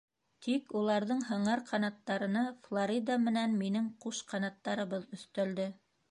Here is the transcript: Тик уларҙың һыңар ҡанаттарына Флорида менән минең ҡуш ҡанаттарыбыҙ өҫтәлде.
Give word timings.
Тик 0.43 0.71
уларҙың 0.77 1.19
һыңар 1.25 1.59
ҡанаттарына 1.67 2.41
Флорида 2.67 3.17
менән 3.25 3.53
минең 3.59 3.91
ҡуш 4.05 4.23
ҡанаттарыбыҙ 4.33 5.05
өҫтәлде. 5.19 5.69